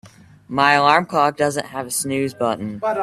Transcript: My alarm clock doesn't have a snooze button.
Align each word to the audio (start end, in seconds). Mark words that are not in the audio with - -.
My 0.47 0.71
alarm 0.73 1.05
clock 1.05 1.37
doesn't 1.37 1.67
have 1.67 1.85
a 1.85 1.91
snooze 1.91 2.33
button. 2.33 2.81